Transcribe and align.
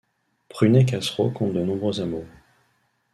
Prunay-Cassereau 0.49 1.29
compte 1.29 1.53
de 1.53 1.61
nombreux 1.63 2.01
hameaux. 2.01 2.25